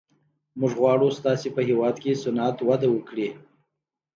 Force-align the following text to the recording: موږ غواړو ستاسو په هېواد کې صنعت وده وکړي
موږ 0.59 0.71
غواړو 0.79 1.07
ستاسو 1.19 1.47
په 1.55 1.61
هېواد 1.69 1.95
کې 2.03 2.19
صنعت 2.23 2.57
وده 2.69 2.87
وکړي 2.91 3.29